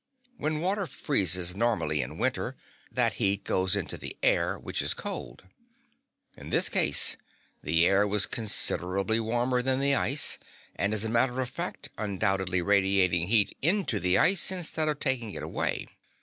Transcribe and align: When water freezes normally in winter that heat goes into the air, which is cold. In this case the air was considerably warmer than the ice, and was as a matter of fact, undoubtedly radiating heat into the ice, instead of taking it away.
When 0.37 0.61
water 0.61 0.87
freezes 0.87 1.55
normally 1.55 2.01
in 2.01 2.17
winter 2.17 2.55
that 2.91 3.13
heat 3.21 3.43
goes 3.43 3.75
into 3.75 3.97
the 3.99 4.17
air, 4.23 4.57
which 4.57 4.81
is 4.81 4.95
cold. 4.95 5.43
In 6.35 6.49
this 6.49 6.69
case 6.69 7.17
the 7.61 7.85
air 7.85 8.07
was 8.07 8.25
considerably 8.25 9.19
warmer 9.19 9.61
than 9.61 9.79
the 9.79 9.93
ice, 9.93 10.39
and 10.75 10.91
was 10.91 11.01
as 11.03 11.05
a 11.05 11.09
matter 11.09 11.39
of 11.39 11.51
fact, 11.51 11.91
undoubtedly 11.99 12.63
radiating 12.63 13.27
heat 13.27 13.55
into 13.61 13.99
the 13.99 14.17
ice, 14.17 14.49
instead 14.51 14.87
of 14.87 14.99
taking 14.99 15.33
it 15.35 15.43
away. 15.43 15.85